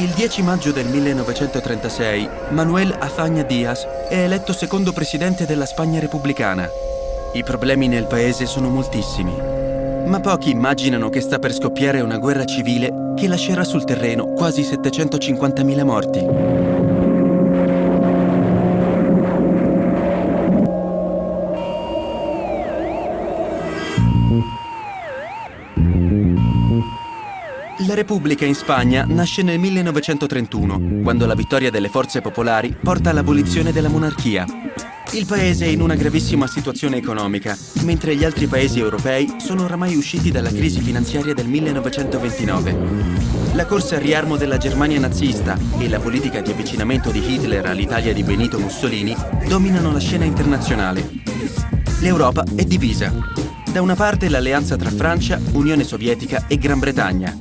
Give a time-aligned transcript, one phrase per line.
[0.00, 6.68] Il 10 maggio del 1936, Manuel Azaña Díaz è eletto secondo presidente della Spagna repubblicana.
[7.32, 9.34] I problemi nel paese sono moltissimi,
[10.06, 14.62] ma pochi immaginano che sta per scoppiare una guerra civile che lascerà sul terreno quasi
[14.62, 16.87] 750.000 morti.
[27.86, 33.70] La Repubblica in Spagna nasce nel 1931, quando la vittoria delle forze popolari porta all'abolizione
[33.70, 34.44] della monarchia.
[35.12, 39.94] Il paese è in una gravissima situazione economica, mentre gli altri paesi europei sono oramai
[39.94, 42.76] usciti dalla crisi finanziaria del 1929.
[43.52, 48.12] La corsa al riarmo della Germania nazista e la politica di avvicinamento di Hitler all'Italia
[48.12, 49.14] di Benito Mussolini
[49.46, 51.08] dominano la scena internazionale.
[52.00, 53.14] L'Europa è divisa.
[53.72, 57.36] Da una parte l'alleanza tra Francia, Unione Sovietica e Gran Bretagna,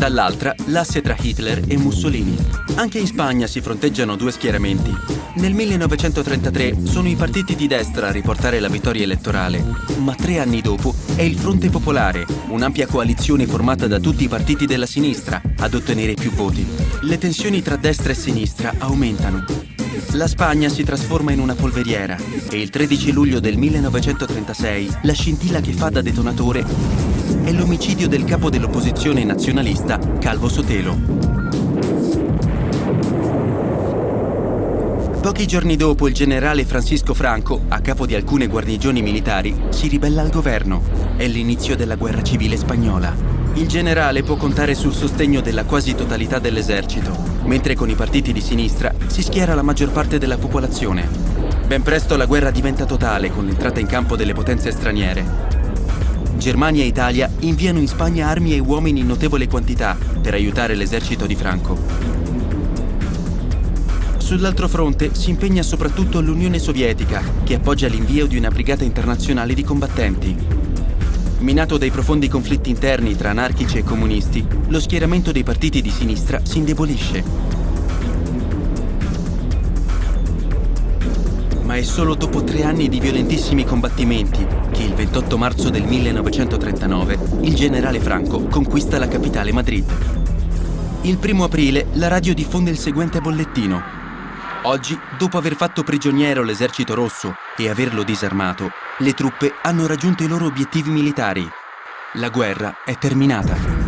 [0.00, 2.34] dall'altra l'asse tra Hitler e Mussolini.
[2.76, 4.96] Anche in Spagna si fronteggiano due schieramenti.
[5.34, 9.62] Nel 1933 sono i partiti di destra a riportare la vittoria elettorale,
[9.98, 14.64] ma tre anni dopo è il Fronte Popolare, un'ampia coalizione formata da tutti i partiti
[14.64, 16.66] della sinistra, ad ottenere più voti.
[17.02, 19.44] Le tensioni tra destra e sinistra aumentano.
[20.12, 22.16] La Spagna si trasforma in una polveriera
[22.50, 27.09] e il 13 luglio del 1936 la scintilla che fa da detonatore
[27.44, 30.98] è l'omicidio del capo dell'opposizione nazionalista Calvo Sotelo.
[35.20, 40.22] Pochi giorni dopo il generale Francisco Franco, a capo di alcune guarnigioni militari, si ribella
[40.22, 40.82] al governo.
[41.16, 43.14] È l'inizio della guerra civile spagnola.
[43.54, 48.40] Il generale può contare sul sostegno della quasi totalità dell'esercito, mentre con i partiti di
[48.40, 51.06] sinistra si schiera la maggior parte della popolazione.
[51.66, 55.59] Ben presto la guerra diventa totale con l'entrata in campo delle potenze straniere.
[56.40, 61.26] Germania e Italia inviano in Spagna armi e uomini in notevole quantità per aiutare l'esercito
[61.26, 61.76] di Franco.
[64.16, 69.62] Sull'altro fronte si impegna soprattutto l'Unione Sovietica, che appoggia l'invio di una brigata internazionale di
[69.62, 70.34] combattenti.
[71.40, 76.40] Minato dai profondi conflitti interni tra anarchici e comunisti, lo schieramento dei partiti di sinistra
[76.42, 77.49] si indebolisce
[81.70, 87.18] ma è solo dopo tre anni di violentissimi combattimenti che il 28 marzo del 1939
[87.42, 89.88] il generale Franco conquista la capitale Madrid.
[91.02, 93.80] Il primo aprile la radio diffonde il seguente bollettino.
[94.62, 100.26] Oggi, dopo aver fatto prigioniero l'esercito rosso e averlo disarmato, le truppe hanno raggiunto i
[100.26, 101.48] loro obiettivi militari.
[102.14, 103.79] La guerra è terminata.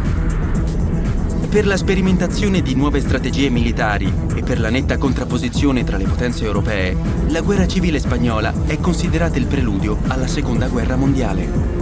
[1.52, 6.46] Per la sperimentazione di nuove strategie militari e per la netta contrapposizione tra le potenze
[6.46, 6.96] europee,
[7.28, 11.81] la guerra civile spagnola è considerata il preludio alla Seconda Guerra Mondiale.